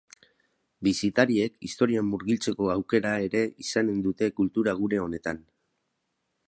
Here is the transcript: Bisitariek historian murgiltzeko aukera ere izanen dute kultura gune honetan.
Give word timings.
Bisitariek 0.85 1.59
historian 1.67 2.09
murgiltzeko 2.13 2.71
aukera 2.77 3.13
ere 3.27 3.43
izanen 3.67 4.01
dute 4.09 4.33
kultura 4.41 4.77
gune 4.83 5.03
honetan. 5.05 5.45